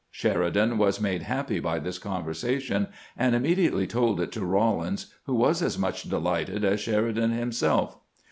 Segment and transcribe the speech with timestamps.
[0.09, 5.61] Sheridan was made happy by this conversation, and immediately told it to Rawlins, who was
[5.61, 7.99] as much delighted as Sheridan him self.